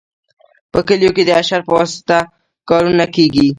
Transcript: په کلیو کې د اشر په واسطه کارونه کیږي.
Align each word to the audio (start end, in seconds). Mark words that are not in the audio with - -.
په 0.71 0.79
کلیو 0.87 1.11
کې 1.15 1.23
د 1.25 1.29
اشر 1.41 1.61
په 1.67 1.71
واسطه 1.79 2.17
کارونه 2.69 3.05
کیږي. 3.15 3.47